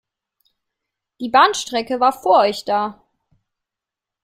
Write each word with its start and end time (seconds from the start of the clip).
Die 1.19 1.29
Bahnstrecke 1.29 1.99
war 1.99 2.11
vor 2.11 2.39
euch 2.39 2.65
da. 2.65 3.03